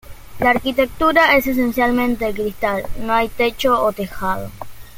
La 0.39 0.49
arquitectura 0.49 1.35
es 1.37 1.45
esencialmente 1.45 2.25
de 2.25 2.33
cristal, 2.33 2.87
no 3.01 3.13
hay 3.13 3.29
techo 3.29 3.83
o 3.85 3.93
tejado. 3.93 4.49